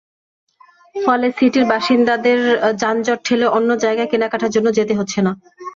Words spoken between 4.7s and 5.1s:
যেতে